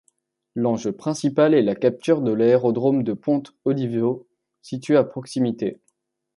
[0.55, 4.25] L'enjeu principal est la capture de l'aérodrome de Ponte Olivo
[4.63, 5.79] situé à proximité.